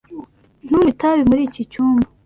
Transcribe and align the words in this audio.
Ntunywe 0.65 0.87
itabi 0.93 1.21
muri 1.29 1.41
iki 1.49 1.61
cyumba. 1.71 2.05